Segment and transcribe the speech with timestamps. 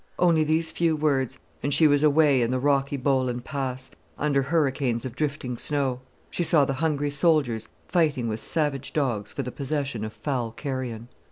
[0.17, 5.05] Only these few words, and she was away in the rocky Bolan Pass, under hurricanes
[5.05, 5.99] of drifting snow;
[6.31, 11.07] she saw the hungry soldiers fighting with savage dogs for the possession of foul carrion.